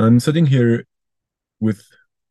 I'm 0.00 0.18
sitting 0.18 0.46
here 0.46 0.86
with 1.60 1.84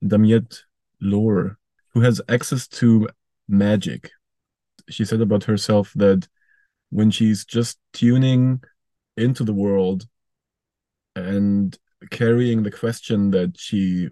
Damiët 0.04 0.62
Loor, 1.02 1.60
who 1.94 2.02
has 2.02 2.20
access 2.28 2.68
to 2.80 3.08
magic. 3.48 4.10
She 4.90 5.06
said 5.06 5.22
about 5.22 5.44
herself 5.44 5.92
that 5.96 6.28
when 6.90 7.12
she's 7.12 7.46
just 7.46 7.78
tuning 7.94 8.64
into 9.18 9.44
the 9.44 9.54
world 9.54 10.08
and 11.16 11.78
carrying 12.10 12.64
the 12.64 12.72
question 12.72 13.30
that 13.32 13.60
she 13.60 14.10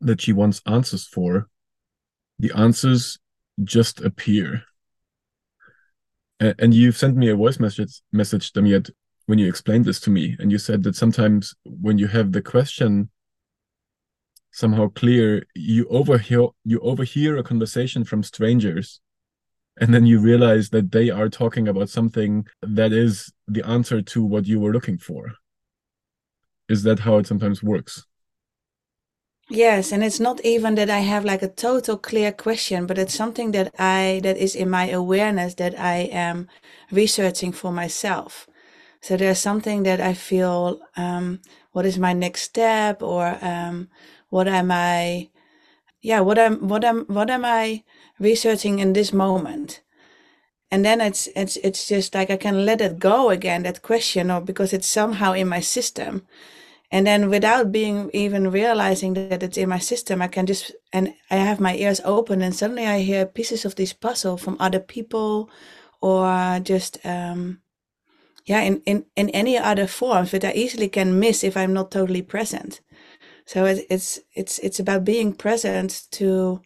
that 0.00 0.20
she 0.20 0.32
wants 0.32 0.60
answers 0.66 1.06
for, 1.06 1.48
the 2.40 2.50
answers 2.56 3.16
just 3.62 4.00
appear. 4.00 4.64
And 6.40 6.74
you've 6.74 6.96
sent 6.96 7.16
me 7.16 7.28
a 7.28 7.36
voice 7.36 7.60
message 7.60 8.02
message, 8.12 8.52
Damiët, 8.52 8.90
when 9.26 9.38
you 9.38 9.48
explained 9.48 9.84
this 9.84 10.00
to 10.00 10.10
me, 10.10 10.36
and 10.38 10.50
you 10.50 10.58
said 10.58 10.82
that 10.84 10.96
sometimes 10.96 11.54
when 11.64 11.98
you 11.98 12.06
have 12.06 12.32
the 12.32 12.42
question 12.42 13.10
somehow 14.52 14.88
clear, 14.88 15.44
you 15.54 15.86
overhear 15.88 16.48
you 16.64 16.80
overhear 16.80 17.36
a 17.36 17.42
conversation 17.42 18.04
from 18.04 18.22
strangers, 18.22 19.00
and 19.78 19.92
then 19.92 20.06
you 20.06 20.18
realize 20.18 20.70
that 20.70 20.92
they 20.92 21.10
are 21.10 21.28
talking 21.28 21.68
about 21.68 21.90
something 21.90 22.46
that 22.62 22.92
is 22.92 23.32
the 23.46 23.66
answer 23.66 24.00
to 24.00 24.24
what 24.24 24.46
you 24.46 24.58
were 24.58 24.72
looking 24.72 24.98
for. 24.98 25.32
Is 26.68 26.82
that 26.84 27.00
how 27.00 27.18
it 27.18 27.26
sometimes 27.26 27.62
works? 27.62 28.06
Yes, 29.48 29.92
and 29.92 30.02
it's 30.02 30.18
not 30.18 30.44
even 30.44 30.74
that 30.74 30.90
I 30.90 31.00
have 31.00 31.24
like 31.24 31.42
a 31.42 31.48
total 31.48 31.96
clear 31.96 32.32
question, 32.32 32.86
but 32.86 32.98
it's 32.98 33.14
something 33.14 33.52
that 33.52 33.72
I 33.78 34.20
that 34.24 34.36
is 34.36 34.56
in 34.56 34.68
my 34.68 34.88
awareness 34.88 35.54
that 35.54 35.78
I 35.78 36.08
am 36.10 36.48
researching 36.90 37.52
for 37.52 37.70
myself. 37.70 38.48
So 39.00 39.16
there's 39.16 39.38
something 39.38 39.84
that 39.84 40.00
I 40.00 40.14
feel, 40.14 40.80
um, 40.96 41.40
what 41.72 41.86
is 41.86 41.98
my 41.98 42.12
next 42.12 42.42
step, 42.42 43.02
or 43.02 43.38
um, 43.42 43.88
what 44.30 44.48
am 44.48 44.70
I, 44.70 45.30
yeah, 46.00 46.20
what 46.20 46.38
am 46.38 46.68
what 46.68 46.84
am 46.84 47.04
what 47.06 47.30
am 47.30 47.44
I 47.44 47.84
researching 48.18 48.78
in 48.78 48.92
this 48.92 49.12
moment? 49.12 49.82
And 50.70 50.84
then 50.84 51.00
it's 51.00 51.28
it's 51.36 51.56
it's 51.58 51.86
just 51.86 52.14
like 52.14 52.30
I 52.30 52.36
can 52.36 52.64
let 52.64 52.80
it 52.80 52.98
go 52.98 53.30
again 53.30 53.62
that 53.62 53.82
question, 53.82 54.30
or 54.30 54.40
because 54.40 54.72
it's 54.72 54.86
somehow 54.88 55.32
in 55.32 55.48
my 55.48 55.60
system, 55.60 56.26
and 56.90 57.06
then 57.06 57.30
without 57.30 57.70
being 57.70 58.10
even 58.12 58.50
realizing 58.50 59.14
that 59.14 59.42
it's 59.42 59.56
in 59.56 59.68
my 59.68 59.78
system, 59.78 60.20
I 60.22 60.28
can 60.28 60.46
just 60.46 60.72
and 60.92 61.14
I 61.30 61.36
have 61.36 61.60
my 61.60 61.76
ears 61.76 62.00
open, 62.04 62.42
and 62.42 62.54
suddenly 62.54 62.86
I 62.86 63.00
hear 63.00 63.26
pieces 63.26 63.64
of 63.64 63.74
this 63.74 63.92
puzzle 63.92 64.36
from 64.36 64.56
other 64.58 64.80
people, 64.80 65.48
or 66.00 66.60
just 66.62 66.98
um, 67.04 67.60
yeah 68.46 68.62
in, 68.62 68.82
in 68.86 69.06
in 69.16 69.30
any 69.30 69.58
other 69.58 69.86
forms 69.88 70.32
that 70.32 70.44
i 70.44 70.52
easily 70.52 70.88
can 70.88 71.20
miss 71.20 71.44
if 71.44 71.56
i'm 71.56 71.74
not 71.74 71.90
totally 71.92 72.22
present. 72.22 72.80
So 73.46 73.64
it, 73.66 73.86
it's 73.90 74.20
it's 74.34 74.58
it's 74.60 74.80
about 74.80 75.04
being 75.04 75.32
present 75.34 76.04
to 76.12 76.62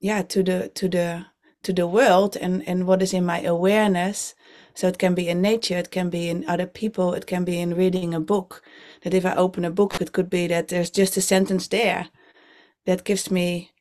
yeah 0.00 0.22
to 0.22 0.42
the 0.42 0.70
to 0.74 0.88
the 0.88 1.26
to 1.64 1.72
the 1.72 1.86
world 1.86 2.36
and 2.36 2.66
and 2.68 2.86
what 2.86 3.02
is 3.02 3.14
in 3.14 3.26
my 3.26 3.42
awareness. 3.42 4.34
So 4.74 4.88
it 4.88 4.98
can 4.98 5.14
be 5.14 5.28
in 5.28 5.42
nature 5.42 5.78
it 5.78 5.90
can 5.90 6.10
be 6.10 6.28
in 6.28 6.44
other 6.48 6.66
people 6.66 7.14
it 7.14 7.26
can 7.26 7.44
be 7.44 7.60
in 7.60 7.74
reading 7.76 8.14
a 8.14 8.20
book. 8.20 8.62
That 9.02 9.14
if 9.14 9.26
i 9.26 9.34
open 9.34 9.64
a 9.64 9.70
book 9.70 10.00
it 10.00 10.12
could 10.12 10.30
be 10.30 10.48
that 10.48 10.68
there's 10.68 10.90
just 10.90 11.16
a 11.16 11.20
sentence 11.22 11.68
there 11.68 12.08
that 12.86 13.04
gives 13.04 13.30
me 13.30 13.72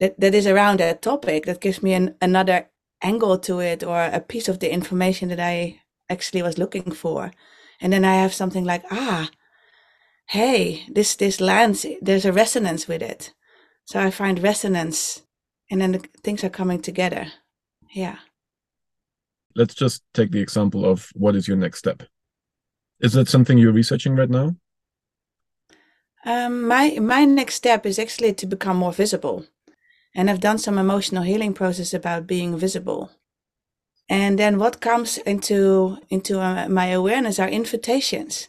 that, 0.00 0.18
that 0.20 0.34
is 0.34 0.46
around 0.46 0.80
that 0.80 1.02
topic 1.02 1.46
that 1.46 1.60
gives 1.60 1.82
me 1.82 1.94
an, 1.94 2.16
another 2.22 2.68
angle 3.02 3.38
to 3.38 3.60
it 3.60 3.84
or 3.84 4.02
a 4.04 4.20
piece 4.20 4.48
of 4.48 4.60
the 4.60 4.72
information 4.72 5.28
that 5.30 5.40
i 5.40 5.80
actually 6.10 6.42
was 6.42 6.58
looking 6.58 6.90
for. 6.90 7.32
And 7.80 7.92
then 7.92 8.04
I 8.04 8.16
have 8.16 8.34
something 8.34 8.64
like, 8.64 8.84
ah, 8.90 9.30
hey, 10.26 10.84
this 10.88 11.16
this 11.16 11.40
lands, 11.40 11.86
there's 12.02 12.26
a 12.26 12.32
resonance 12.32 12.86
with 12.86 13.02
it. 13.02 13.32
So 13.86 13.98
I 14.00 14.10
find 14.10 14.42
resonance 14.42 15.22
and 15.70 15.80
then 15.80 15.92
the 15.92 15.98
things 16.22 16.44
are 16.44 16.50
coming 16.50 16.82
together. 16.82 17.26
Yeah. 17.92 18.18
Let's 19.56 19.74
just 19.74 20.02
take 20.14 20.30
the 20.30 20.40
example 20.40 20.84
of 20.84 21.10
what 21.14 21.34
is 21.34 21.48
your 21.48 21.56
next 21.56 21.78
step. 21.78 22.02
Is 23.00 23.14
that 23.14 23.28
something 23.28 23.58
you're 23.58 23.72
researching 23.72 24.14
right 24.14 24.30
now? 24.30 24.56
Um, 26.24 26.68
my 26.68 26.98
my 27.00 27.24
next 27.24 27.54
step 27.54 27.86
is 27.86 27.98
actually 27.98 28.34
to 28.34 28.46
become 28.46 28.76
more 28.76 28.92
visible, 28.92 29.46
and 30.14 30.28
I've 30.28 30.40
done 30.40 30.58
some 30.58 30.78
emotional 30.78 31.22
healing 31.22 31.54
process 31.54 31.94
about 31.94 32.26
being 32.26 32.58
visible 32.58 33.10
and 34.10 34.40
then 34.40 34.58
what 34.58 34.80
comes 34.80 35.18
into 35.18 35.96
into 36.10 36.40
uh, 36.40 36.68
my 36.68 36.88
awareness 36.88 37.38
are 37.38 37.48
invitations. 37.48 38.48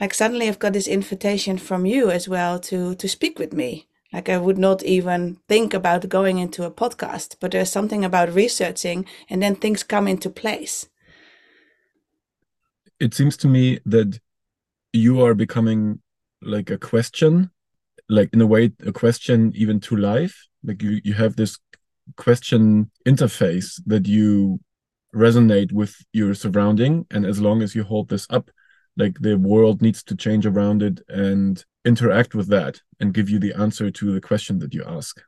Like 0.00 0.14
suddenly 0.14 0.48
i've 0.48 0.60
got 0.60 0.72
this 0.72 0.86
invitation 0.86 1.58
from 1.58 1.84
you 1.84 2.10
as 2.10 2.28
well 2.28 2.60
to 2.60 2.94
to 2.94 3.08
speak 3.08 3.38
with 3.38 3.52
me. 3.52 3.88
Like 4.12 4.28
i 4.28 4.38
would 4.38 4.56
not 4.56 4.84
even 4.84 5.38
think 5.48 5.74
about 5.74 6.08
going 6.08 6.38
into 6.38 6.64
a 6.64 6.70
podcast 6.70 7.36
but 7.40 7.50
there's 7.50 7.72
something 7.72 8.04
about 8.04 8.32
researching 8.32 9.04
and 9.28 9.42
then 9.42 9.56
things 9.56 9.82
come 9.82 10.06
into 10.06 10.30
place. 10.30 10.88
It 13.00 13.14
seems 13.14 13.36
to 13.38 13.48
me 13.48 13.80
that 13.84 14.20
you 14.92 15.22
are 15.22 15.34
becoming 15.34 16.00
like 16.40 16.70
a 16.70 16.78
question 16.78 17.50
like 18.08 18.30
in 18.32 18.40
a 18.40 18.46
way 18.46 18.72
a 18.86 18.92
question 18.92 19.52
even 19.56 19.80
to 19.80 19.96
life. 19.96 20.46
Like 20.62 20.82
you 20.82 21.00
you 21.02 21.14
have 21.14 21.34
this 21.34 21.58
question 22.16 22.90
interface 23.06 23.80
that 23.86 24.06
you 24.06 24.60
resonate 25.14 25.72
with 25.72 25.96
your 26.12 26.34
surrounding 26.34 27.06
and 27.10 27.24
as 27.24 27.40
long 27.40 27.62
as 27.62 27.74
you 27.74 27.82
hold 27.82 28.08
this 28.08 28.26
up 28.30 28.50
like 28.96 29.18
the 29.20 29.36
world 29.36 29.82
needs 29.82 30.02
to 30.02 30.16
change 30.16 30.46
around 30.46 30.82
it 30.82 31.00
and 31.08 31.64
interact 31.84 32.34
with 32.34 32.48
that 32.48 32.80
and 33.00 33.14
give 33.14 33.28
you 33.28 33.38
the 33.38 33.54
answer 33.54 33.90
to 33.90 34.12
the 34.12 34.20
question 34.20 34.58
that 34.58 34.74
you 34.74 34.84
ask. 34.86 35.22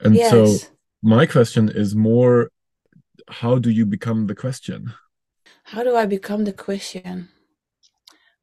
And 0.00 0.14
yes. 0.14 0.30
so 0.30 0.68
my 1.02 1.26
question 1.26 1.68
is 1.68 1.94
more 1.94 2.50
how 3.28 3.58
do 3.58 3.70
you 3.70 3.86
become 3.86 4.26
the 4.26 4.34
question? 4.34 4.92
How 5.64 5.84
do 5.84 5.94
i 5.96 6.06
become 6.06 6.44
the 6.44 6.52
question? 6.52 7.28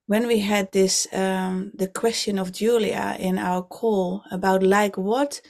When 0.08 0.26
we 0.26 0.40
had 0.40 0.72
this 0.72 1.08
um, 1.14 1.72
the 1.76 1.88
question 1.88 2.40
of 2.40 2.52
julia 2.52 3.16
in 3.20 3.38
our 3.38 3.62
call 3.62 4.24
about 4.32 4.64
like 4.64 4.98
what 4.98 5.42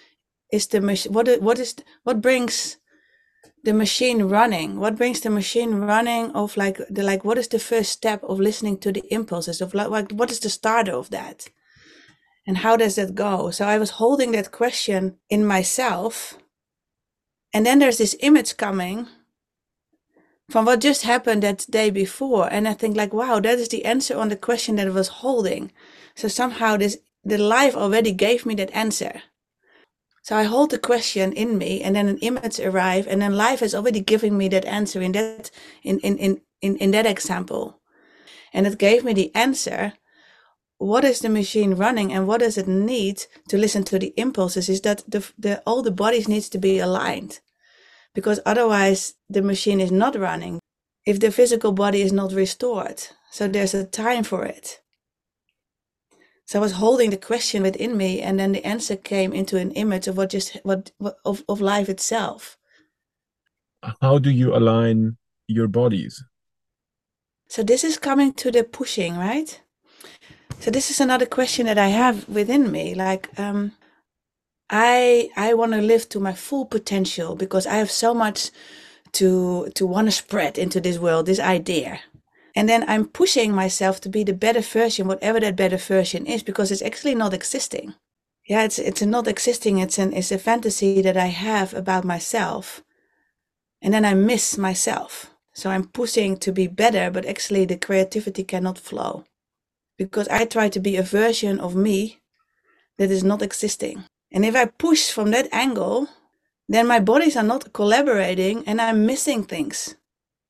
is 0.52 0.68
the 0.68 0.82
machine 0.82 1.14
what 1.14 1.42
what 1.42 1.60
is 1.60 1.76
what 2.04 2.22
brings 2.22 2.78
the 3.64 3.74
machine 3.74 4.24
running? 4.24 4.80
What 4.80 4.96
brings 4.96 5.22
the 5.22 5.30
machine 5.30 5.76
running 5.76 6.32
of 6.32 6.56
like 6.58 6.80
the 6.90 7.04
like 7.04 7.26
what 7.26 7.38
is 7.38 7.48
the 7.48 7.60
first 7.60 7.92
step 7.92 8.24
of 8.24 8.40
listening 8.40 8.78
to 8.80 8.92
the 8.92 9.04
impulses 9.12 9.62
of 9.62 9.74
like, 9.74 9.90
like 9.90 10.12
what 10.12 10.32
is 10.32 10.40
the 10.40 10.50
starter 10.50 10.94
of 10.94 11.10
that? 11.10 11.50
And 12.48 12.58
how 12.58 12.78
does 12.78 12.96
that 12.96 13.16
go? 13.16 13.52
So 13.52 13.66
i 13.66 13.78
was 13.78 13.92
holding 13.92 14.32
that 14.32 14.52
question 14.52 15.18
in 15.30 15.46
myself. 15.46 16.38
And 17.54 17.66
then 17.66 17.80
there's 17.80 17.98
this 17.98 18.16
image 18.22 18.58
coming 18.58 19.08
from 20.50 20.66
what 20.66 20.82
just 20.82 21.04
happened 21.04 21.44
that 21.44 21.66
day 21.70 21.90
before. 21.90 22.52
And 22.52 22.68
i 22.68 22.74
think 22.74 22.96
like 22.96 23.14
wow 23.14 23.40
that 23.40 23.60
is 23.60 23.70
the 23.70 23.86
answer 23.86 24.18
on 24.18 24.30
the 24.30 24.38
question 24.38 24.78
that 24.78 24.88
i 24.88 24.92
was 24.92 25.20
holding. 25.22 25.72
So 26.16 26.28
somehow 26.28 26.78
this 26.78 26.98
the 27.24 27.38
life 27.38 27.76
already 27.76 28.14
gave 28.14 28.46
me 28.46 28.56
that 28.56 28.72
answer 28.72 29.22
so 30.30 30.38
I 30.38 30.44
hold 30.44 30.70
the 30.70 30.78
question 30.78 31.34
in 31.34 31.58
me 31.58 31.82
and 31.82 31.96
then 31.96 32.08
an 32.08 32.20
image 32.20 32.60
arrive 32.60 33.08
and 33.08 33.20
then 33.20 33.36
life 33.36 33.64
is 33.64 33.74
already 33.74 34.00
giving 34.00 34.38
me 34.38 34.48
that 34.50 34.64
answer 34.66 35.02
in 35.02 35.14
that 35.14 35.50
in 35.82 35.98
in 36.02 36.20
in 36.20 36.42
in, 36.62 36.76
in 36.76 36.92
that 36.92 37.08
example. 37.08 37.82
And 38.54 38.68
it 38.68 38.78
gave 38.78 39.04
me 39.04 39.14
the 39.14 39.34
answer. 39.34 39.94
What 40.78 41.04
is 41.04 41.22
the 41.22 41.30
machine 41.30 41.74
running 41.74 42.14
and 42.14 42.28
what 42.28 42.42
does 42.42 42.60
it 42.60 42.68
need 42.68 43.26
to 43.48 43.58
listen 43.58 43.84
to 43.86 43.98
the 43.98 44.14
impulses 44.18 44.70
is 44.70 44.82
that 44.82 45.04
the, 45.08 45.28
the 45.36 45.64
all 45.66 45.82
the 45.82 46.00
bodies 46.04 46.28
needs 46.28 46.48
to 46.50 46.60
be 46.60 46.78
aligned. 46.78 47.40
Because 48.14 48.40
otherwise 48.46 49.16
the 49.32 49.42
machine 49.42 49.82
is 49.82 49.92
not 49.92 50.16
running 50.16 50.60
if 51.08 51.20
the 51.20 51.32
physical 51.32 51.72
body 51.72 52.04
is 52.04 52.14
not 52.14 52.34
restored. 52.34 53.02
So 53.32 53.48
there's 53.48 53.74
a 53.74 53.84
time 53.84 54.24
for 54.24 54.46
it. 54.46 54.80
So 56.50 56.58
I 56.58 56.62
was 56.62 56.72
holding 56.72 57.12
the 57.12 57.18
question 57.18 57.62
within 57.62 57.96
me, 57.96 58.22
and 58.22 58.40
then 58.40 58.54
the 58.54 58.66
answer 58.66 58.96
came 58.96 59.34
into 59.34 59.58
an 59.58 59.70
image 59.74 60.08
of 60.08 60.18
what 60.18 60.32
just 60.32 60.58
what, 60.64 60.92
what 60.98 61.18
of, 61.24 61.44
of 61.48 61.62
life 61.62 61.90
itself. 61.90 62.58
How 64.02 64.18
do 64.18 64.32
you 64.32 64.56
align 64.56 65.18
your 65.48 65.68
bodies? 65.68 66.24
So 67.50 67.62
this 67.62 67.84
is 67.84 68.00
coming 68.00 68.34
to 68.34 68.50
the 68.50 68.64
pushing, 68.64 69.16
right? 69.16 69.62
So 70.60 70.72
this 70.72 70.90
is 70.90 71.00
another 71.00 71.28
question 71.28 71.68
that 71.68 71.78
I 71.78 71.90
have 71.90 72.28
within 72.28 72.72
me. 72.72 72.96
Like, 72.96 73.30
um, 73.40 73.74
I 74.72 75.30
I 75.38 75.54
want 75.54 75.74
to 75.74 75.82
live 75.82 76.10
to 76.10 76.20
my 76.20 76.34
full 76.34 76.66
potential 76.66 77.36
because 77.36 77.68
I 77.68 77.76
have 77.76 77.92
so 77.92 78.16
much 78.16 78.50
to 79.12 79.70
to 79.76 79.86
want 79.86 80.08
to 80.08 80.12
spread 80.12 80.58
into 80.58 80.82
this 80.82 80.98
world, 80.98 81.28
this 81.28 81.40
idea 81.40 82.00
and 82.56 82.70
then 82.70 82.86
I'm 82.90 83.08
pushing 83.08 83.54
myself 83.54 84.02
to 84.02 84.10
be 84.10 84.24
the 84.24 84.34
better 84.34 84.62
version, 84.62 85.08
whatever 85.08 85.40
that 85.42 85.56
better 85.56 85.78
version 85.78 86.26
is, 86.28 86.44
because 86.44 86.72
it's 86.72 86.82
actually 86.84 87.16
not 87.16 87.34
existing. 87.34 87.96
Yeah, 88.48 88.64
it's 88.66 88.80
it's 88.80 89.02
not 89.04 89.28
existing. 89.28 89.80
It's 89.80 90.00
an 90.00 90.14
it's 90.14 90.32
a 90.32 90.40
fantasy 90.40 91.02
that 91.04 91.18
I 91.18 91.28
have 91.28 91.74
about 91.74 92.06
myself, 92.06 92.84
and 93.82 93.94
then 93.94 94.06
I 94.06 94.14
miss 94.16 94.58
myself. 94.58 95.32
So 95.54 95.70
I'm 95.70 95.88
pushing 95.88 96.38
to 96.40 96.52
be 96.54 96.68
better, 96.68 97.12
but 97.12 97.26
actually 97.26 97.66
the 97.66 97.78
creativity 97.78 98.44
cannot 98.44 98.80
flow. 98.80 99.26
because 99.98 100.28
I 100.30 100.46
try 100.46 100.70
to 100.70 100.80
be 100.80 100.98
a 100.98 101.04
version 101.04 101.60
of 101.60 101.76
me 101.76 102.20
that 102.98 103.12
is 103.12 103.24
not 103.24 103.42
existing. 103.42 104.06
And 104.32 104.46
if 104.46 104.56
I 104.56 104.66
push 104.66 105.12
from 105.12 105.32
that 105.32 105.50
angle, 105.54 106.10
then 106.70 106.88
my 106.88 107.00
bodies 107.00 107.38
are 107.38 107.44
not 107.44 107.74
collaborating 107.74 108.64
and 108.68 108.82
I'm 108.82 109.06
missing 109.06 109.44
things. 109.46 109.96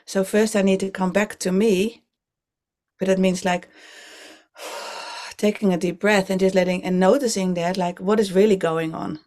So 0.10 0.24
first 0.24 0.56
I 0.56 0.64
need 0.64 0.80
to 0.80 0.90
come 0.90 1.12
back 1.12 1.38
to 1.38 1.52
me. 1.52 2.02
But 2.98 3.10
that 3.10 3.20
means 3.20 3.46
like 3.46 3.70
taking 5.38 5.72
a 5.72 5.78
deep 5.78 6.00
breath 6.00 6.32
and 6.32 6.40
just 6.40 6.56
letting 6.56 6.84
and 6.84 7.00
noticing 7.00 7.54
that 7.54 7.78
like 7.78 8.00
what 8.00 8.20
is 8.20 8.34
really 8.34 8.56
going 8.56 8.96
on. 8.96 9.20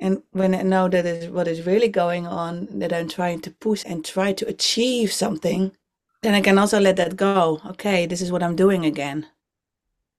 And 0.00 0.24
when 0.32 0.52
I 0.52 0.62
know 0.62 0.88
that 0.88 1.06
is 1.06 1.30
what 1.30 1.46
is 1.46 1.64
really 1.64 1.86
going 1.86 2.26
on, 2.26 2.80
that 2.80 2.92
I'm 2.92 3.08
trying 3.08 3.40
to 3.42 3.52
push 3.52 3.84
and 3.86 4.04
try 4.04 4.32
to 4.32 4.48
achieve 4.48 5.12
something, 5.12 5.76
then 6.22 6.34
I 6.34 6.40
can 6.40 6.58
also 6.58 6.80
let 6.80 6.96
that 6.96 7.14
go. 7.14 7.60
Okay, 7.64 8.04
this 8.04 8.20
is 8.20 8.32
what 8.32 8.42
I'm 8.42 8.56
doing 8.56 8.84
again. 8.84 9.28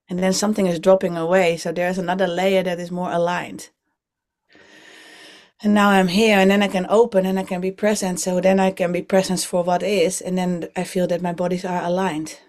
And 0.08 0.20
then 0.20 0.32
something 0.32 0.68
is 0.68 0.80
dropping 0.80 1.18
away. 1.18 1.58
So 1.58 1.70
there's 1.70 1.98
another 1.98 2.26
layer 2.26 2.62
that 2.62 2.80
is 2.80 2.90
more 2.90 3.12
aligned. 3.12 3.68
And 5.62 5.74
now 5.74 5.90
I'm 5.90 6.08
here, 6.08 6.38
and 6.38 6.50
then 6.50 6.62
I 6.62 6.68
can 6.68 6.86
open 6.88 7.24
and 7.24 7.38
I 7.38 7.44
can 7.44 7.60
be 7.60 7.70
present. 7.70 8.18
So 8.20 8.40
then 8.40 8.58
I 8.58 8.72
can 8.72 8.90
be 8.92 9.02
present 9.02 9.40
for 9.40 9.62
what 9.62 9.82
is. 9.82 10.20
And 10.20 10.36
then 10.36 10.68
I 10.74 10.84
feel 10.84 11.06
that 11.06 11.22
my 11.22 11.32
bodies 11.32 11.64
are 11.64 11.84
aligned. 11.84 12.40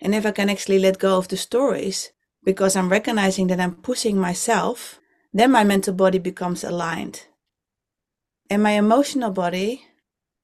And 0.00 0.14
if 0.14 0.24
I 0.24 0.30
can 0.30 0.48
actually 0.48 0.78
let 0.78 0.98
go 0.98 1.18
of 1.18 1.28
the 1.28 1.36
stories, 1.36 2.12
because 2.44 2.76
I'm 2.76 2.88
recognizing 2.88 3.48
that 3.48 3.60
I'm 3.60 3.74
pushing 3.74 4.18
myself, 4.18 5.00
then 5.32 5.50
my 5.50 5.64
mental 5.64 5.92
body 5.94 6.18
becomes 6.18 6.64
aligned. 6.64 7.26
And 8.48 8.62
my 8.62 8.72
emotional 8.72 9.30
body 9.30 9.82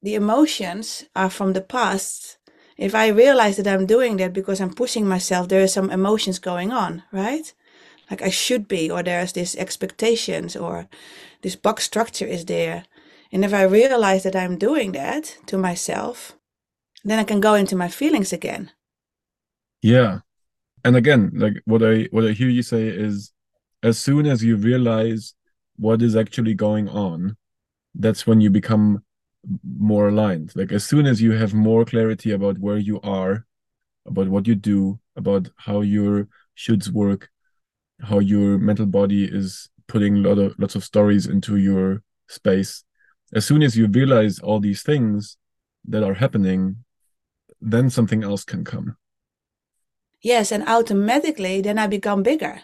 the 0.03 0.15
emotions 0.17 1.05
are 1.15 1.31
from 1.31 1.53
the 1.53 1.61
past. 1.61 2.39
If 2.77 2.95
I 2.95 3.09
realize 3.09 3.57
that 3.57 3.69
I'm 3.69 3.87
doing 3.87 4.17
that 4.17 4.33
because 4.33 4.61
I'm 4.61 4.75
pushing 4.75 5.07
myself, 5.07 5.49
there 5.49 5.63
are 5.63 5.69
some 5.69 5.91
emotions 5.91 6.41
going 6.41 6.73
on, 6.73 7.05
right? 7.13 7.53
Like 8.11 8.23
I 8.23 8.31
should 8.31 8.67
be, 8.67 8.91
or 8.91 9.03
there's 9.03 9.33
this 9.33 9.55
expectations, 9.57 10.57
or 10.57 10.89
this 11.43 11.57
box 11.57 11.85
structure 11.85 12.27
is 12.27 12.45
there. 12.45 12.85
And 13.33 13.45
if 13.45 13.55
I 13.55 13.63
realize 13.63 14.23
that 14.25 14.37
I'm 14.37 14.59
doing 14.59 14.93
that 14.93 15.37
to 15.47 15.57
myself, 15.57 16.37
then 17.05 17.19
I 17.19 17.25
can 17.25 17.41
go 17.41 17.55
into 17.55 17.77
my 17.77 17.89
feelings 17.89 18.33
again. 18.33 18.71
Yeah. 19.81 20.21
And 20.85 20.97
again, 20.97 21.31
like 21.35 21.63
what 21.65 21.83
I 21.83 22.09
what 22.11 22.25
I 22.25 22.33
hear 22.33 22.49
you 22.49 22.63
say 22.63 22.89
is 22.89 23.33
as 23.83 23.99
soon 23.99 24.27
as 24.27 24.45
you 24.45 24.57
realize 24.57 25.35
what 25.77 26.03
is 26.03 26.15
actually 26.15 26.55
going 26.55 26.89
on, 26.89 27.37
that's 27.95 28.27
when 28.27 28.41
you 28.41 28.51
become 28.51 29.03
more 29.79 30.09
aligned 30.09 30.55
like 30.55 30.71
as 30.71 30.85
soon 30.85 31.07
as 31.07 31.21
you 31.21 31.33
have 31.33 31.53
more 31.53 31.85
clarity 31.85 32.31
about 32.31 32.59
where 32.59 32.77
you 32.77 33.01
are 33.01 33.45
about 34.07 34.29
what 34.29 34.47
you 34.47 34.55
do 34.55 34.99
about 35.17 35.49
how 35.57 35.81
your 35.81 36.29
shoulds 36.57 36.89
work 36.89 37.29
how 38.03 38.21
your 38.21 38.59
mental 38.59 38.87
body 38.87 39.25
is 39.25 39.69
putting 39.87 40.23
lot 40.23 40.39
of 40.39 40.55
lots 40.59 40.75
of 40.75 40.85
stories 40.85 41.27
into 41.27 41.57
your 41.57 42.03
space. 42.29 42.85
As 43.35 43.45
soon 43.45 43.63
as 43.63 43.77
you 43.77 43.87
realize 43.87 44.39
all 44.39 44.61
these 44.61 44.83
things 44.83 45.37
that 45.87 46.03
are 46.03 46.15
happening 46.15 46.85
then 47.63 47.89
something 47.89 48.25
else 48.25 48.45
can 48.45 48.65
come. 48.65 48.97
Yes 50.21 50.53
and 50.53 50.69
automatically 50.69 51.61
then 51.61 51.79
i 51.79 51.87
become 51.87 52.23
bigger. 52.23 52.63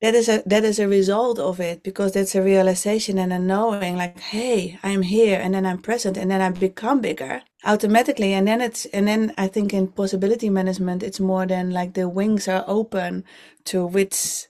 That 0.00 0.14
is 0.14 0.28
a 0.28 0.42
that 0.46 0.64
is 0.64 0.78
a 0.78 0.86
result 0.86 1.40
of 1.40 1.58
it 1.58 1.82
because 1.82 2.12
that's 2.12 2.36
a 2.36 2.42
realization 2.42 3.18
and 3.18 3.32
a 3.32 3.38
knowing 3.38 3.96
like 3.96 4.20
hey 4.20 4.78
i'm 4.84 5.02
here 5.02 5.40
and 5.40 5.54
then 5.54 5.66
i'm 5.66 5.82
present 5.82 6.16
and 6.16 6.30
then 6.30 6.40
i 6.40 6.50
become 6.50 7.00
bigger 7.00 7.42
automatically. 7.64 8.32
And 8.32 8.46
then 8.46 8.60
it's 8.60 8.86
and 8.86 9.08
then 9.08 9.34
i 9.36 9.48
think 9.48 9.74
in 9.74 9.88
possibility 9.88 10.50
management 10.50 11.02
it's 11.02 11.20
more 11.20 11.46
than 11.46 11.70
like 11.70 11.94
the 11.94 12.08
wings 12.08 12.46
are 12.48 12.64
open 12.68 13.24
to 13.64 13.84
which 13.84 14.46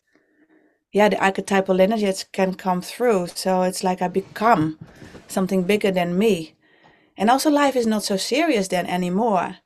yeah 0.92 1.08
the 1.08 1.22
archetypal 1.22 1.74
lineages 1.74 2.24
can 2.32 2.54
come 2.54 2.80
through 2.82 3.26
so 3.28 3.62
it's 3.62 3.84
like 3.84 4.02
i 4.02 4.08
become 4.08 4.78
something 5.30 5.62
bigger 5.62 5.90
than 5.90 6.18
me. 6.18 6.56
And 7.16 7.30
also 7.30 7.50
life 7.50 7.76
is 7.76 7.86
not 7.86 8.04
so 8.04 8.16
serious 8.16 8.68
then 8.68 8.86
anymore. 8.86 9.56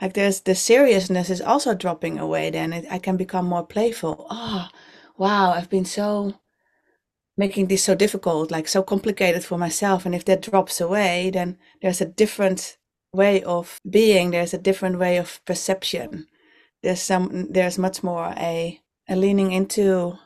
Like 0.00 0.14
there's 0.14 0.40
the 0.40 0.54
seriousness 0.54 1.30
is 1.30 1.40
also 1.40 1.74
dropping 1.74 2.18
away 2.18 2.50
then. 2.50 2.72
It, 2.72 2.86
i 2.90 2.98
can 2.98 3.16
become 3.16 3.46
more 3.46 3.66
playful. 3.66 4.26
Oh 4.30 4.68
wow, 5.18 5.52
I've 5.52 5.70
been 5.70 5.84
so 5.84 6.34
making 7.36 7.68
this 7.68 7.84
so 7.84 7.94
difficult, 7.94 8.50
like 8.50 8.68
so 8.68 8.82
complicated 8.82 9.44
for 9.44 9.58
myself. 9.58 10.06
And 10.06 10.14
if 10.14 10.24
that 10.26 10.42
drops 10.42 10.80
away, 10.80 11.30
then 11.30 11.58
there's 11.82 12.00
a 12.00 12.06
different 12.06 12.78
way 13.12 13.42
of 13.42 13.80
being, 13.88 14.30
there's 14.30 14.54
a 14.54 14.58
different 14.58 14.98
way 14.98 15.16
of 15.16 15.40
perception. 15.44 16.26
There's 16.82 17.02
some 17.02 17.48
there's 17.50 17.78
much 17.78 18.02
more 18.02 18.32
a, 18.38 18.80
a 19.08 19.16
leaning 19.16 19.52
into 19.52 20.18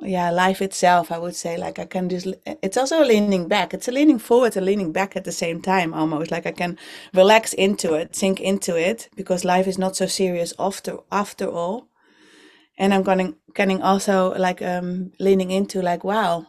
yeah, 0.00 0.30
life 0.30 0.62
itself, 0.62 1.10
I 1.10 1.18
would 1.18 1.34
say. 1.36 1.56
Like 1.56 1.78
I 1.78 1.84
can 1.84 2.08
just 2.08 2.26
it's 2.44 2.76
also 2.76 3.04
leaning 3.04 3.48
back. 3.48 3.74
It's 3.74 3.88
a 3.88 3.92
leaning 3.92 4.18
forward 4.18 4.56
and 4.56 4.66
leaning 4.66 4.92
back 4.92 5.16
at 5.16 5.24
the 5.24 5.32
same 5.32 5.60
time 5.60 5.92
almost. 5.94 6.30
Like 6.30 6.46
I 6.46 6.52
can 6.52 6.78
relax 7.14 7.52
into 7.52 7.94
it, 7.94 8.14
sink 8.14 8.40
into 8.40 8.76
it, 8.76 9.08
because 9.16 9.44
life 9.44 9.66
is 9.66 9.78
not 9.78 9.96
so 9.96 10.06
serious 10.06 10.52
after 10.58 10.98
after 11.10 11.46
all 11.46 11.88
and 12.78 12.94
i'm 12.94 13.02
getting 13.02 13.34
getting 13.54 13.82
also 13.82 14.32
like 14.38 14.62
um 14.62 15.12
leaning 15.18 15.50
into 15.50 15.82
like 15.82 16.04
wow 16.04 16.46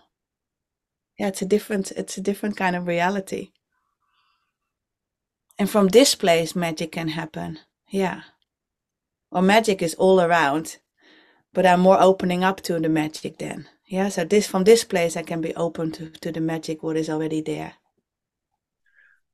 yeah 1.18 1.28
it's 1.28 1.42
a 1.42 1.46
different 1.46 1.92
it's 1.92 2.18
a 2.18 2.22
different 2.22 2.56
kind 2.56 2.76
of 2.76 2.88
reality 2.88 3.50
and 5.58 5.70
from 5.70 5.88
this 5.88 6.16
place 6.16 6.56
magic 6.56 6.92
can 6.92 7.10
happen 7.10 7.60
yeah 7.90 8.22
or 9.32 9.42
magic 9.42 9.82
is 9.82 9.96
all 9.96 10.22
around 10.22 10.78
but 11.60 11.66
i'm 11.66 11.82
more 11.82 12.02
opening 12.02 12.42
up 12.42 12.62
to 12.62 12.80
the 12.80 12.88
magic 12.88 13.38
then. 13.38 13.68
Yeah 13.86 14.08
so 14.08 14.24
this 14.24 14.48
from 14.48 14.64
this 14.64 14.86
place 14.86 15.18
i 15.18 15.24
can 15.24 15.42
be 15.42 15.54
open 15.56 15.92
to, 15.92 16.10
to 16.22 16.32
the 16.32 16.40
magic 16.40 16.82
what 16.82 16.96
is 16.96 17.10
already 17.10 17.42
there. 17.42 17.74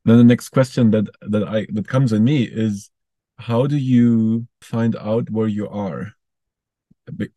Then 0.05 0.17
the 0.17 0.23
next 0.23 0.49
question 0.49 0.89
that 0.89 1.05
that 1.21 1.47
i 1.47 1.67
that 1.71 1.87
comes 1.87 2.11
in 2.13 2.23
me 2.23 2.41
is 2.45 2.89
how 3.37 3.67
do 3.67 3.77
you 3.77 4.47
find 4.59 4.95
out 4.95 5.29
where 5.29 5.47
you 5.47 5.69
are? 5.69 6.13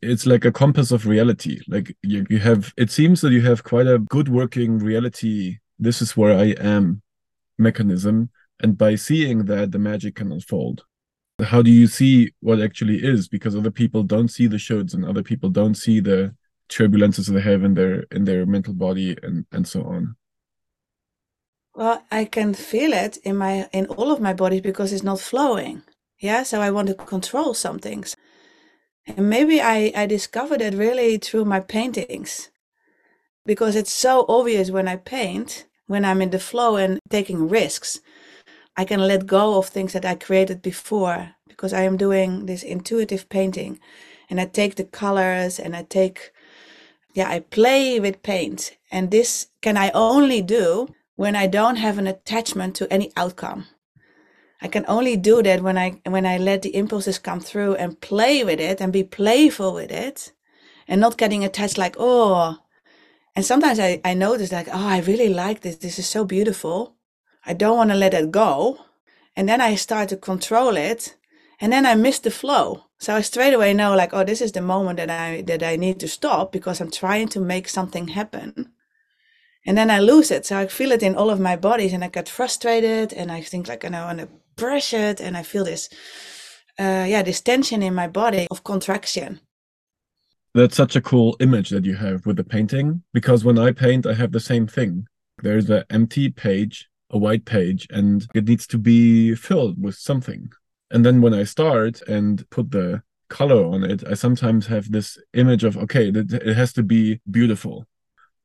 It's 0.01 0.25
like 0.25 0.47
a 0.47 0.53
compass 0.63 0.91
of 0.91 1.07
reality. 1.07 1.61
Like 1.69 1.95
you, 2.03 2.25
you 2.31 2.39
have 2.39 2.73
it 2.79 2.91
seems 2.91 3.21
that 3.21 3.33
you 3.33 3.43
have 3.43 3.65
quite 3.65 3.89
a 3.89 3.99
good 3.99 4.31
working 4.31 4.79
reality. 4.79 5.59
This 5.79 6.01
is 6.01 6.17
where 6.17 6.35
i 6.47 6.55
am 6.77 7.03
mechanism. 7.59 8.31
And 8.63 8.79
by 8.79 8.95
seeing 8.95 9.45
that 9.51 9.71
the 9.71 9.79
magic 9.79 10.15
can 10.15 10.33
unfold 10.33 10.85
how 11.45 11.63
do 11.63 11.71
you 11.71 11.87
see 11.87 12.33
what 12.41 12.61
actually 12.61 12.97
is? 13.05 13.29
Because 13.29 13.55
other 13.55 13.71
people 13.71 14.03
don't 14.03 14.29
see 14.29 14.47
the 14.47 14.57
shoulds 14.57 14.95
and 14.95 15.05
other 15.05 15.23
people 15.23 15.51
don't 15.51 15.75
see 15.75 16.01
the 16.01 16.35
turbulences 16.69 17.29
they 17.29 17.41
have 17.41 17.65
in 17.65 17.75
their 17.75 18.05
in 18.11 18.25
their 18.25 18.45
mental 18.45 18.75
body 18.75 19.17
and 19.23 19.47
and 19.53 19.67
so 19.67 19.83
on. 19.85 20.17
Well 21.75 22.03
i 22.11 22.25
can 22.25 22.55
feel 22.55 22.93
it 22.93 23.19
in 23.19 23.37
my 23.37 23.69
in 23.73 23.87
all 23.87 24.11
of 24.11 24.21
my 24.21 24.35
bodies 24.35 24.63
because 24.63 24.93
it's 24.93 25.05
not 25.05 25.21
flowing. 25.21 25.83
Yeah 26.19 26.43
so 26.43 26.61
i 26.61 26.71
want 26.71 26.89
to 26.89 26.95
control 26.95 27.55
some 27.55 27.79
things. 27.79 28.17
And 29.07 29.31
maybe 29.31 29.61
I, 29.63 29.93
I 29.97 30.07
discovered 30.07 30.61
it 30.61 30.75
really 30.75 31.17
through 31.17 31.47
my 31.47 31.61
paintings. 31.61 32.51
Because 33.47 33.75
it's 33.75 33.93
so 33.93 34.27
obvious 34.29 34.71
when 34.71 34.87
I 34.87 34.97
paint, 34.97 35.67
when 35.87 36.05
I'm 36.05 36.21
in 36.21 36.31
the 36.31 36.39
flow 36.39 36.77
and 36.77 37.01
taking 37.09 37.49
risks. 37.49 38.01
I 38.79 38.85
can 38.85 39.01
let 39.01 39.27
go 39.27 39.59
of 39.59 39.67
things 39.67 39.93
that 39.93 40.05
I 40.05 40.15
created 40.15 40.63
before 40.63 41.35
because 41.49 41.73
I 41.73 41.83
am 41.83 41.97
doing 41.97 42.47
this 42.47 42.63
intuitive 42.63 43.29
painting 43.29 43.81
and 44.31 44.41
I 44.41 44.47
take 44.47 44.77
the 44.77 44.85
colors 44.85 45.59
and 45.59 45.75
I 45.75 45.83
take, 45.83 46.31
yeah, 47.13 47.29
I 47.29 47.41
play 47.41 47.99
with 47.99 48.23
paint. 48.23 48.77
And 48.93 49.11
this 49.11 49.49
can 49.63 49.77
I 49.77 49.91
only 49.95 50.43
do 50.43 50.95
when 51.17 51.35
I 51.35 51.49
don't 51.49 51.75
have 51.75 51.99
an 51.99 52.07
attachment 52.07 52.77
to 52.77 52.93
any 52.93 53.11
outcome. 53.17 53.67
I 54.63 54.69
can 54.69 54.85
only 54.87 55.17
do 55.17 55.43
that 55.43 55.61
when 55.61 55.77
I 55.77 56.01
when 56.07 56.25
I 56.25 56.39
let 56.39 56.63
the 56.63 56.77
impulses 56.77 57.19
come 57.19 57.41
through 57.41 57.75
and 57.75 58.01
play 58.01 58.45
with 58.45 58.61
it 58.61 58.81
and 58.81 58.93
be 58.93 59.03
playful 59.03 59.75
with 59.75 59.91
it 59.91 60.33
and 60.87 61.01
not 61.01 61.19
getting 61.19 61.43
attached 61.45 61.79
like, 61.79 61.97
oh. 61.99 62.59
And 63.35 63.45
sometimes 63.45 63.81
I, 63.81 64.01
I 64.05 64.15
notice 64.15 64.53
like, 64.53 64.69
oh, 64.69 64.89
I 64.89 65.01
really 65.01 65.35
like 65.35 65.61
this. 65.63 65.79
This 65.79 65.99
is 65.99 66.09
so 66.09 66.25
beautiful. 66.25 66.98
I 67.45 67.55
don't 67.55 67.77
want 67.77 67.91
to 67.91 67.97
let 67.97 68.15
it 68.15 68.31
go. 68.31 68.79
And 69.37 69.49
then 69.49 69.61
I 69.61 69.75
start 69.75 70.09
to 70.11 70.17
control 70.17 70.77
it. 70.77 71.17
And 71.61 71.73
then 71.73 71.87
I 71.87 71.95
miss 71.95 72.19
the 72.19 72.31
flow. 72.31 72.85
So 72.99 73.15
I 73.15 73.21
straight 73.23 73.55
away 73.55 73.75
know 73.75 73.95
like, 73.95 74.13
oh, 74.13 74.25
this 74.25 74.41
is 74.41 74.53
the 74.53 74.61
moment 74.61 74.99
that 74.99 75.11
I 75.11 75.43
that 75.43 75.63
I 75.63 75.77
need 75.77 76.01
to 76.01 76.09
stop 76.09 76.53
because 76.53 76.81
I'm 76.81 76.91
trying 76.91 77.29
to 77.29 77.41
make 77.41 77.69
something 77.69 78.09
happen 78.09 78.73
and 79.69 79.77
then 79.77 79.91
I 79.91 79.99
lose 79.99 80.31
it. 80.31 80.47
So 80.47 80.59
I 80.59 80.67
feel 80.67 80.93
it 80.93 81.03
in 81.03 81.15
all 81.15 81.29
of 81.29 81.39
my 81.39 81.55
bodies, 81.55 81.93
and 81.93 82.03
I 82.03 82.09
get 82.09 82.29
frustrated, 82.29 83.13
and 83.13 83.31
I 83.31 83.43
think 83.43 83.69
like, 83.69 83.85
you 83.85 83.91
know, 83.91 84.09
and 84.09 84.27
pressured 84.57 85.21
and 85.21 85.37
I 85.37 85.43
feel 85.43 85.65
this, 85.65 85.89
uh, 86.79 87.05
yeah, 87.07 87.23
this 87.23 87.41
tension 87.41 87.83
in 87.83 87.95
my 87.95 88.09
body 88.09 88.47
of 88.51 88.65
contraction. 88.65 89.41
That's 90.55 90.77
such 90.77 90.97
a 90.97 91.01
cool 91.01 91.37
image 91.39 91.69
that 91.71 91.85
you 91.85 91.95
have 91.97 92.27
with 92.27 92.37
the 92.37 92.45
painting 92.45 93.03
because 93.13 93.45
when 93.45 93.59
I 93.59 93.73
paint, 93.73 94.07
I 94.07 94.15
have 94.15 94.33
the 94.33 94.41
same 94.41 94.67
thing. 94.67 95.07
There's 95.43 95.71
an 95.71 95.85
empty 95.91 96.31
page, 96.31 96.88
a 97.11 97.19
white 97.19 97.45
page, 97.45 97.87
and 97.91 98.27
it 98.35 98.47
needs 98.47 98.67
to 98.69 98.79
be 98.79 99.35
filled 99.35 99.83
with 99.83 99.95
something. 99.95 100.51
And 100.91 101.05
then 101.05 101.21
when 101.21 101.35
I 101.35 101.45
start 101.45 102.03
and 102.03 102.49
put 102.51 102.71
the 102.71 103.03
color 103.29 103.65
on 103.65 103.85
it, 103.85 104.03
I 104.07 104.15
sometimes 104.15 104.67
have 104.67 104.91
this 104.91 105.19
image 105.35 105.65
of, 105.65 105.77
okay, 105.77 106.09
it 106.09 106.57
has 106.57 106.73
to 106.75 106.83
be 106.83 107.21
beautiful. 107.31 107.87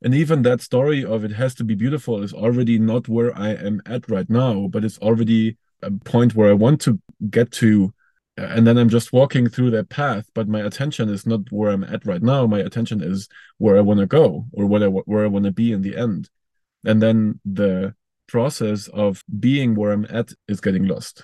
And 0.02 0.14
even 0.14 0.42
that 0.42 0.62
story 0.62 1.06
of 1.06 1.24
it 1.24 1.32
has 1.32 1.56
to 1.56 1.64
be 1.64 1.76
beautiful 1.76 2.22
is 2.22 2.34
already 2.34 2.78
not 2.78 3.08
where 3.08 3.38
I 3.38 3.52
am 3.52 3.82
at 3.86 4.10
right 4.10 4.30
now, 4.30 4.68
but 4.68 4.84
it's 4.84 4.98
already 4.98 5.58
a 5.82 5.92
point 5.92 6.36
where 6.36 6.50
I 6.50 6.54
want 6.54 6.82
to 6.82 7.00
get 7.30 7.52
to. 7.54 7.94
And 8.36 8.68
then 8.68 8.78
I'm 8.78 8.90
just 8.90 9.14
walking 9.14 9.48
through 9.48 9.72
that 9.72 9.90
path, 9.90 10.26
but 10.34 10.50
my 10.50 10.60
attention 10.62 11.08
is 11.08 11.26
not 11.26 11.52
where 11.52 11.72
I'm 11.72 11.86
at 11.86 12.06
right 12.06 12.22
now. 12.22 12.46
My 12.48 12.60
attention 12.60 13.02
is 13.02 13.30
where 13.60 13.78
I 13.78 13.82
want 13.82 14.02
to 14.02 14.06
go 14.06 14.48
or 14.52 14.66
what 14.66 14.84
I, 14.84 14.88
where 14.88 15.24
I 15.24 15.28
want 15.28 15.46
to 15.46 15.52
be 15.52 15.72
in 15.72 15.82
the 15.82 15.96
end. 15.96 16.30
And 16.84 17.02
then 17.02 17.40
the 17.46 17.94
process 18.28 18.88
of 18.90 19.24
being 19.40 19.76
where 19.76 19.92
I'm 19.92 20.06
at 20.10 20.32
is 20.48 20.62
getting 20.62 20.88
lost. 20.88 21.24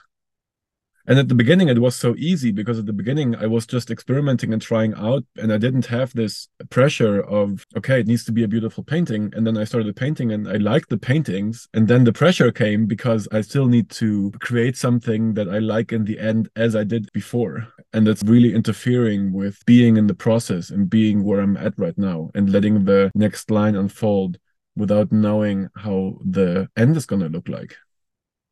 And 1.10 1.18
at 1.18 1.28
the 1.28 1.34
beginning 1.34 1.70
it 1.70 1.80
was 1.80 1.96
so 1.96 2.14
easy 2.20 2.52
because 2.52 2.78
at 2.78 2.86
the 2.86 2.94
beginning 2.94 3.36
i 3.36 3.48
was 3.48 3.66
just 3.66 3.90
experimenting 3.90 4.54
and 4.54 4.62
trying 4.62 4.94
out 4.94 5.24
and 5.38 5.52
i 5.52 5.58
didn't 5.58 5.88
have 5.88 6.14
this 6.14 6.48
pressure 6.70 7.22
of 7.22 7.66
okay 7.76 8.00
it 8.02 8.08
needs 8.08 8.24
to 8.26 8.32
be 8.32 8.44
a 8.44 8.48
beautiful 8.48 8.84
painting. 8.84 9.34
And 9.36 9.46
then 9.46 9.58
i 9.58 9.64
started 9.64 9.96
painting 9.96 10.32
and 10.32 10.48
i 10.48 10.58
liked 10.58 10.90
the 10.90 11.00
paintings. 11.00 11.68
And 11.74 11.88
then 11.88 12.04
the 12.04 12.14
pressure 12.14 12.52
came 12.52 12.86
because 12.86 13.28
i 13.32 13.42
still 13.42 13.66
need 13.66 13.90
to 14.02 14.32
create 14.40 14.78
something 14.78 15.34
that 15.34 15.50
i 15.50 15.58
like 15.58 15.92
in 15.92 16.06
the 16.06 16.20
end 16.20 16.48
as 16.56 16.76
i 16.76 16.84
did 16.84 17.12
before. 17.12 17.68
And 17.92 18.06
that's 18.06 18.24
really 18.24 18.54
interfering 18.54 19.34
with 19.34 19.58
being 19.66 19.98
in 19.98 20.06
the 20.06 20.14
process 20.14 20.70
and 20.70 20.88
being 20.88 21.24
where 21.24 21.40
i'm 21.40 21.58
at 21.58 21.74
right 21.80 21.98
now 21.98 22.30
and 22.36 22.52
letting 22.52 22.86
the 22.86 23.12
next 23.16 23.50
line 23.50 23.76
unfold 23.76 24.38
without 24.80 25.12
knowing 25.12 25.70
how 25.76 26.18
the 26.26 26.68
end 26.76 26.98
is 26.98 27.06
going 27.06 27.22
to 27.22 27.30
look 27.30 27.48
like 27.48 27.76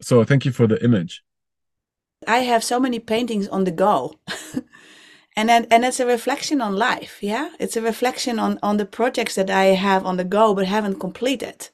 so 0.01 0.23
thank 0.23 0.45
you 0.45 0.51
for 0.51 0.67
the 0.67 0.83
image 0.83 1.23
I 2.25 2.39
have 2.39 2.63
so 2.63 2.79
many 2.79 2.99
paintings 2.99 3.47
on 3.47 3.65
the 3.65 3.71
go. 3.71 4.15
and 5.35 5.49
then, 5.49 5.67
and 5.69 5.85
it's 5.85 5.99
a 5.99 6.05
reflection 6.05 6.61
on 6.61 6.75
life, 6.75 7.19
yeah? 7.21 7.49
It's 7.59 7.77
a 7.77 7.81
reflection 7.81 8.39
on 8.39 8.57
on 8.63 8.77
the 8.77 8.85
projects 8.85 9.35
that 9.35 9.49
I 9.49 9.65
have 9.75 10.05
on 10.05 10.17
the 10.17 10.23
go 10.23 10.55
but 10.55 10.65
haven't 10.65 10.99
completed. 10.99 11.69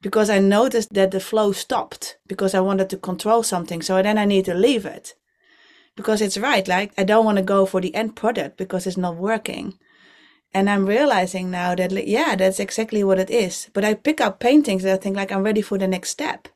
Because 0.00 0.30
I 0.30 0.38
noticed 0.38 0.92
that 0.94 1.10
the 1.10 1.20
flow 1.20 1.52
stopped 1.52 2.18
because 2.26 2.54
I 2.54 2.60
wanted 2.60 2.90
to 2.90 2.96
control 2.96 3.42
something. 3.42 3.82
So 3.82 4.02
then 4.02 4.18
I 4.18 4.24
need 4.24 4.44
to 4.46 4.54
leave 4.54 4.84
it. 4.86 5.14
Because 5.96 6.20
it's 6.20 6.38
right, 6.38 6.66
like 6.66 6.92
I 6.98 7.04
don't 7.04 7.24
want 7.24 7.38
to 7.38 7.44
go 7.44 7.66
for 7.66 7.80
the 7.80 7.94
end 7.94 8.16
product 8.16 8.56
because 8.56 8.86
it's 8.86 8.96
not 8.96 9.16
working. 9.16 9.78
And 10.54 10.70
I'm 10.70 10.86
realizing 10.86 11.50
now 11.50 11.74
that 11.74 12.06
yeah, 12.06 12.36
that's 12.36 12.60
exactly 12.60 13.02
what 13.02 13.18
it 13.18 13.28
is. 13.28 13.68
But 13.72 13.84
I 13.84 13.94
pick 13.94 14.20
up 14.20 14.38
paintings 14.38 14.84
that 14.84 14.94
I 14.94 14.96
think 14.96 15.16
like 15.16 15.32
I'm 15.32 15.42
ready 15.42 15.62
for 15.62 15.76
the 15.76 15.88
next 15.88 16.10
step. 16.10 16.46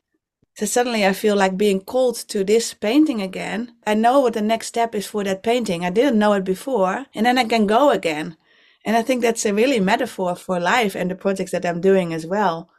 So 0.55 0.65
suddenly 0.65 1.05
I 1.05 1.13
feel 1.13 1.35
like 1.35 1.57
being 1.57 1.81
called 1.81 2.15
to 2.29 2.43
this 2.43 2.73
painting 2.73 3.21
again. 3.21 3.75
I 3.85 3.93
know 3.93 4.21
what 4.21 4.33
the 4.33 4.41
next 4.41 4.67
step 4.67 4.95
is 4.95 5.05
for 5.05 5.23
that 5.25 5.43
painting. 5.43 5.83
I 5.85 5.89
didn't 5.89 6.19
know 6.19 6.33
it 6.33 6.45
before. 6.45 7.05
And 7.13 7.25
then 7.25 7.37
I 7.37 7.43
can 7.43 7.67
go 7.67 7.91
again. 7.91 8.37
And 8.85 8.95
I 8.95 9.01
think 9.01 9.21
that's 9.21 9.45
a 9.45 9.53
really 9.53 9.79
metaphor 9.79 10.35
for 10.35 10.59
life 10.59 10.95
and 10.95 11.11
the 11.11 11.15
projects 11.15 11.51
that 11.51 11.65
I'm 11.65 11.81
doing 11.81 12.13
as 12.13 12.25
well. 12.25 12.69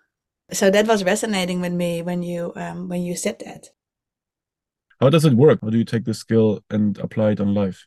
So 0.52 0.70
that 0.70 0.86
was 0.86 1.04
resonating 1.04 1.60
with 1.60 1.72
me 1.72 2.02
when 2.02 2.22
you 2.22 2.52
um, 2.56 2.88
when 2.88 3.02
you 3.02 3.14
said 3.14 3.38
that. 3.44 3.70
How 5.00 5.10
does 5.10 5.24
it 5.24 5.34
work? 5.34 5.60
How 5.62 5.70
do 5.70 5.78
you 5.78 5.84
take 5.84 6.04
this 6.04 6.18
skill 6.18 6.62
and 6.70 6.98
apply 6.98 7.32
it 7.32 7.40
on 7.40 7.54
life? 7.54 7.86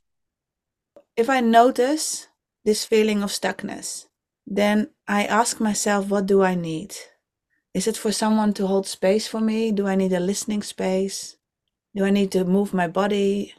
If 1.16 1.30
I 1.30 1.42
notice 1.42 2.28
this 2.66 2.86
feeling 2.86 3.24
of 3.24 3.30
stuckness, 3.30 4.06
then 4.46 4.90
I 5.08 5.26
ask 5.26 5.60
myself, 5.60 6.10
what 6.10 6.26
do 6.26 6.42
I 6.44 6.56
need? 6.56 6.96
Is 7.74 7.88
it 7.88 7.98
for 7.98 8.12
someone 8.12 8.54
to 8.54 8.68
hold 8.68 8.88
space 8.88 9.28
for 9.28 9.42
me? 9.42 9.72
Do 9.72 9.88
I 9.88 9.96
need 9.96 10.14
a 10.14 10.20
listening 10.20 10.62
space? 10.62 11.38
Do 11.96 12.06
I 12.06 12.12
need 12.12 12.32
to 12.32 12.46
move 12.46 12.74
my 12.74 12.88
body? 12.88 13.54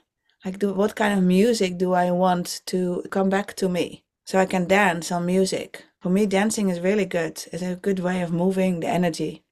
Like, 0.45 0.59
do, 0.59 0.73
what 0.73 0.95
kind 0.95 1.19
of 1.19 1.25
music 1.25 1.79
do 1.79 1.95
I 1.95 2.11
want 2.11 2.63
to 2.67 3.03
come 3.11 3.31
back 3.31 3.55
to 3.57 3.69
me 3.69 4.05
so 4.25 4.39
I 4.39 4.47
can 4.47 4.69
dance 4.69 5.11
on 5.11 5.27
music? 5.27 5.85
For 6.01 6.11
me, 6.11 6.27
dancing 6.27 6.69
is 6.69 6.81
really 6.81 7.07
good. 7.07 7.43
It's 7.53 7.63
a 7.63 7.77
good 7.77 7.99
way 7.99 8.21
of 8.21 8.33
moving 8.33 8.81
the 8.81 8.89
energy. 8.89 9.43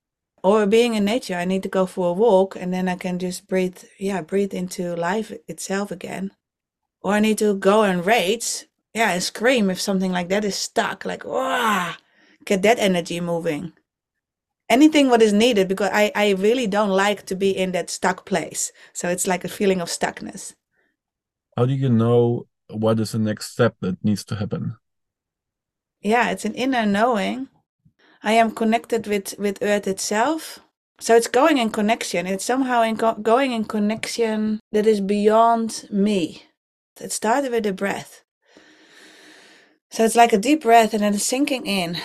Or 0.45 0.67
being 0.67 0.95
in 0.95 1.05
nature, 1.05 1.37
I 1.37 1.45
need 1.45 1.63
to 1.63 1.69
go 1.69 1.87
for 1.87 2.11
a 2.11 2.13
walk 2.13 2.57
and 2.57 2.75
then 2.75 2.89
I 2.89 2.97
can 2.97 3.19
just 3.19 3.49
breathe, 3.49 3.79
yeah, 3.99 4.23
breathe 4.23 4.53
into 4.53 4.95
life 4.97 5.33
itself 5.49 5.91
again. 5.91 6.33
Or 7.01 7.15
I 7.15 7.21
need 7.21 7.39
to 7.39 7.55
go 7.55 7.83
and 7.83 8.05
rage, 8.05 8.67
yeah, 8.95 9.13
and 9.13 9.23
scream 9.23 9.71
if 9.71 9.81
something 9.81 10.13
like 10.13 10.29
that 10.29 10.45
is 10.45 10.57
stuck, 10.57 11.05
like, 11.05 11.25
wow, 11.25 11.95
get 12.45 12.63
that 12.63 12.79
energy 12.79 13.21
moving 13.21 13.73
anything 14.73 15.11
what 15.11 15.21
is 15.21 15.35
needed 15.35 15.69
because 15.69 15.91
I, 15.93 16.11
I 16.15 16.31
really 16.31 16.67
don't 16.67 16.89
like 16.89 17.27
to 17.27 17.35
be 17.37 17.51
in 17.51 17.73
that 17.73 17.91
stuck 17.91 18.25
place. 18.25 18.73
So 18.95 19.09
it's 19.09 19.27
like 19.27 19.45
a 19.45 19.49
feeling 19.49 19.81
of 19.83 19.89
stuckness. 19.89 20.55
How 21.57 21.67
do 21.67 21.75
you 21.75 21.91
know 21.91 22.47
what 22.69 22.99
is 22.99 23.13
the 23.13 23.19
next 23.19 23.53
step 23.53 23.77
that 23.81 24.03
needs 24.03 24.25
to 24.25 24.37
happen? 24.37 24.77
Yeah, 26.01 26.31
it's 26.31 26.47
an 26.47 26.55
inner 26.55 26.87
knowing. 26.87 27.49
I 28.23 28.33
am 28.33 28.51
connected 28.53 29.07
with 29.07 29.35
with 29.39 29.63
Earth 29.63 29.87
itself. 29.87 30.61
So 31.01 31.17
it's 31.17 31.29
going 31.29 31.59
in 31.59 31.71
connection. 31.71 32.27
It's 32.27 32.45
somehow 32.45 32.83
in 32.83 32.97
co- 32.97 33.21
going 33.21 33.53
in 33.53 33.65
connection 33.65 34.61
that 34.73 34.87
is 34.87 35.01
beyond 35.01 35.87
me. 35.91 36.45
It 37.01 37.13
started 37.13 37.51
with 37.51 37.65
the 37.65 37.73
breath. 37.73 38.23
So 39.93 40.07
it's 40.07 40.17
like 40.17 40.33
a 40.33 40.39
deep 40.39 40.63
breath 40.63 40.95
and 40.95 41.03
then 41.03 41.19
sinking 41.19 41.67
in 41.67 41.99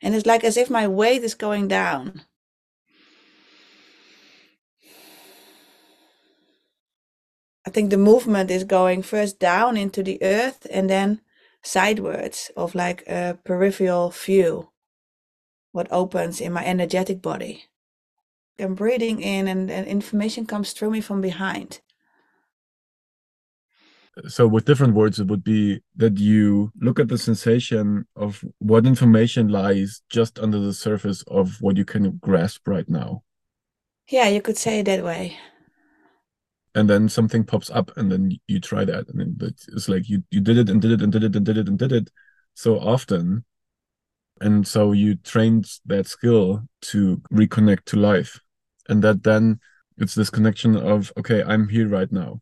and 0.00 0.14
it's 0.14 0.24
like 0.24 0.42
as 0.42 0.56
if 0.56 0.70
my 0.70 0.88
weight 0.88 1.22
is 1.22 1.34
going 1.34 1.68
down. 1.68 2.22
I 7.66 7.70
think 7.70 7.90
the 7.90 7.98
movement 7.98 8.50
is 8.50 8.64
going 8.64 9.02
first 9.02 9.38
down 9.38 9.76
into 9.76 10.02
the 10.02 10.18
earth 10.22 10.66
and 10.70 10.88
then 10.88 11.20
sidewards 11.62 12.50
of 12.56 12.74
like 12.74 13.06
a 13.06 13.36
peripheral 13.44 14.08
view, 14.08 14.70
what 15.72 15.88
opens 15.90 16.40
in 16.40 16.54
my 16.54 16.64
energetic 16.64 17.20
body. 17.20 17.64
I'm 18.58 18.74
breathing 18.74 19.20
in 19.20 19.46
and, 19.46 19.70
and 19.70 19.86
information 19.86 20.46
comes 20.46 20.72
through 20.72 20.90
me 20.90 21.02
from 21.02 21.20
behind 21.20 21.82
so 24.26 24.48
with 24.48 24.64
different 24.64 24.94
words 24.94 25.20
it 25.20 25.28
would 25.28 25.44
be 25.44 25.80
that 25.96 26.18
you 26.18 26.72
look 26.80 26.98
at 26.98 27.08
the 27.08 27.18
sensation 27.18 28.06
of 28.16 28.44
what 28.58 28.86
information 28.86 29.48
lies 29.48 30.02
just 30.10 30.38
under 30.38 30.58
the 30.58 30.72
surface 30.72 31.22
of 31.28 31.56
what 31.60 31.76
you 31.76 31.84
can 31.84 32.16
grasp 32.18 32.66
right 32.66 32.88
now. 32.88 33.22
Yeah 34.08 34.28
you 34.28 34.42
could 34.42 34.58
say 34.58 34.80
it 34.80 34.84
that 34.86 35.04
way. 35.04 35.36
And 36.74 36.88
then 36.88 37.08
something 37.08 37.44
pops 37.44 37.70
up 37.70 37.96
and 37.96 38.10
then 38.10 38.38
you 38.46 38.60
try 38.60 38.84
that. 38.84 39.08
And 39.08 39.42
it's 39.42 39.88
like 39.88 40.08
you 40.08 40.22
you 40.30 40.40
did 40.40 40.58
it 40.58 40.68
and 40.68 40.80
did 40.80 40.92
it 40.92 41.02
and 41.02 41.12
did 41.12 41.24
it 41.24 41.36
and 41.36 41.44
did 41.44 41.56
it 41.56 41.68
and 41.68 41.78
did 41.78 41.92
it 41.92 42.10
so 42.54 42.78
often. 42.78 43.44
And 44.40 44.66
so 44.66 44.92
you 44.92 45.16
trained 45.16 45.68
that 45.86 46.06
skill 46.06 46.62
to 46.82 47.20
reconnect 47.32 47.84
to 47.86 47.96
life. 47.96 48.38
And 48.88 49.02
that 49.02 49.22
then 49.22 49.60
it's 49.98 50.14
this 50.14 50.30
connection 50.30 50.76
of 50.76 51.12
okay 51.18 51.42
i'm 51.42 51.68
here 51.68 51.88
right 51.88 52.10
now 52.12 52.40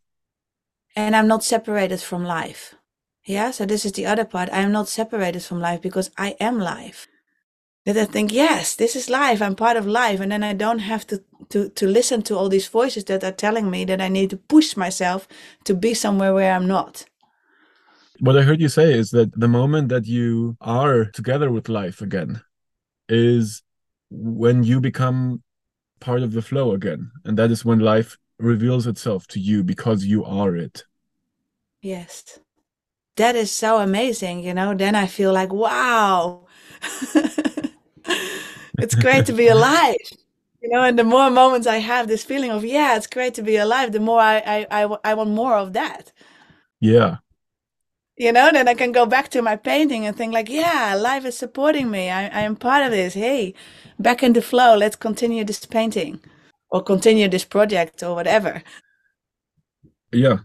and 0.97 1.15
I'm 1.15 1.29
not 1.29 1.45
separated 1.45 2.01
from 2.01 2.25
life. 2.25 2.75
Yeah, 3.25 3.51
so 3.51 3.67
this 3.67 3.85
is 3.85 3.93
the 3.93 4.07
other 4.07 4.25
part. 4.25 4.49
I 4.53 4.61
am 4.61 4.73
not 4.73 4.89
separated 4.89 5.43
from 5.43 5.61
life 5.61 5.83
because 5.83 6.11
I 6.17 6.37
am 6.41 6.59
life. 6.59 7.07
That 7.85 7.97
I 7.97 8.05
think, 8.05 8.33
yes, 8.33 8.75
this 8.75 8.97
is 8.97 9.09
life. 9.09 9.41
I'm 9.41 9.55
part 9.55 9.77
of 9.77 9.87
life, 9.87 10.19
and 10.21 10.33
then 10.33 10.43
I 10.43 10.55
don't 10.55 10.81
have 10.81 11.07
to 11.09 11.23
to 11.51 11.69
to 11.69 11.87
listen 11.87 12.23
to 12.23 12.37
all 12.37 12.49
these 12.49 12.67
voices 12.67 13.05
that 13.05 13.23
are 13.23 13.33
telling 13.33 13.71
me 13.71 13.85
that 13.85 14.01
I 14.01 14.09
need 14.09 14.31
to 14.31 14.37
push 14.37 14.77
myself 14.77 15.29
to 15.65 15.75
be 15.75 15.95
somewhere 15.95 16.35
where 16.35 16.53
I'm 16.53 16.67
not. 16.67 17.05
What 18.19 18.37
I 18.37 18.43
heard 18.43 18.61
you 18.61 18.69
say 18.69 18.93
is 18.93 19.11
that 19.11 19.31
the 19.39 19.49
moment 19.49 19.89
that 19.91 20.07
you 20.07 20.57
are 20.61 21.05
together 21.05 21.51
with 21.51 21.69
life 21.69 22.01
again 22.01 22.41
is 23.09 23.63
when 24.11 24.65
you 24.65 24.81
become 24.81 25.43
part 26.01 26.23
of 26.23 26.33
the 26.33 26.43
flow 26.43 26.73
again, 26.73 27.11
and 27.25 27.39
that 27.39 27.51
is 27.51 27.65
when 27.65 27.79
life 27.79 28.17
reveals 28.39 28.87
itself 28.87 29.27
to 29.29 29.41
you 29.41 29.63
because 29.63 30.05
you 30.05 30.25
are 30.25 30.57
it. 30.57 30.85
Yes. 31.81 32.39
That 33.17 33.35
is 33.35 33.51
so 33.51 33.79
amazing, 33.79 34.41
you 34.41 34.53
know. 34.53 34.75
Then 34.75 34.95
I 34.95 35.07
feel 35.07 35.33
like, 35.33 35.53
wow, 35.53 36.47
it's 38.79 38.95
great 38.95 39.27
to 39.27 39.33
be 39.33 39.49
alive. 39.57 39.97
You 40.61 40.71
know, 40.71 40.83
and 40.83 40.99
the 40.99 41.05
more 41.05 41.31
moments 41.31 41.67
I 41.67 41.79
have 41.79 42.09
this 42.09 42.25
feeling 42.25 42.51
of, 42.51 42.65
yeah, 42.65 42.97
it's 42.97 43.07
great 43.07 43.35
to 43.35 43.43
be 43.43 43.57
alive, 43.57 43.93
the 43.93 44.01
more 44.01 44.21
I, 44.21 44.39
I, 44.39 44.85
I, 44.85 44.97
I 45.05 45.15
want 45.15 45.31
more 45.31 45.55
of 45.55 45.73
that. 45.75 46.13
Yeah. 46.81 47.19
You 48.17 48.33
know, 48.33 48.51
then 48.53 48.67
I 48.67 48.75
can 48.75 48.93
go 48.93 49.07
back 49.07 49.29
to 49.31 49.43
my 49.43 49.57
painting 49.57 50.07
and 50.07 50.17
think 50.17 50.33
like, 50.33 50.49
yeah, 50.49 50.95
life 50.95 51.25
is 51.25 51.37
supporting 51.39 51.91
me. 51.91 52.11
I, 52.11 52.25
I 52.25 52.41
am 52.41 52.57
part 52.57 52.83
of 52.85 52.91
this. 52.91 53.15
Hey, 53.15 53.55
back 53.99 54.23
in 54.23 54.33
the 54.33 54.43
flow. 54.43 54.77
Let's 54.77 54.97
continue 54.97 55.45
this 55.45 55.65
painting 55.67 56.21
or 56.71 56.83
continue 56.83 57.29
this 57.29 57.45
project 57.45 58.03
or 58.03 58.15
whatever. 58.15 58.63
Yeah, 60.13 60.39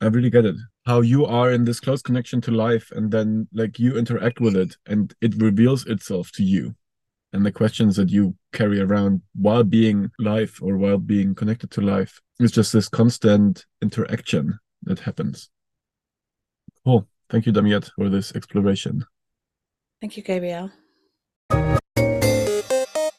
I 0.00 0.06
really 0.06 0.30
get 0.30 0.44
it. 0.44 0.56
How 0.86 1.00
you 1.02 1.26
are 1.26 1.52
in 1.52 1.64
this 1.64 1.80
close 1.80 2.02
connection 2.02 2.40
to 2.42 2.50
life, 2.50 2.90
and 2.92 3.10
then 3.10 3.48
like 3.52 3.78
you 3.78 3.98
interact 3.98 4.40
with 4.40 4.56
it, 4.56 4.76
and 4.86 5.14
it 5.20 5.34
reveals 5.42 5.86
itself 5.86 6.30
to 6.32 6.42
you. 6.42 6.74
and 7.32 7.44
the 7.44 7.52
questions 7.52 7.96
that 7.96 8.10
you 8.10 8.34
carry 8.52 8.80
around 8.80 9.20
while 9.34 9.64
being 9.64 10.10
live 10.18 10.58
or 10.62 10.76
while 10.76 10.98
being 10.98 11.34
connected 11.34 11.70
to 11.72 11.80
life. 11.80 12.20
It's 12.40 12.52
just 12.52 12.72
this 12.72 12.88
constant 12.88 13.66
interaction 13.82 14.58
that 14.82 15.00
happens. 15.00 15.50
Cool. 16.84 17.06
Thank 17.28 17.46
you, 17.46 17.52
Damiët, 17.52 17.90
for 17.96 18.08
this 18.08 18.34
exploration. 18.34 19.04
Thank 20.00 20.16
you, 20.16 20.22
Gabriel. 20.22 20.70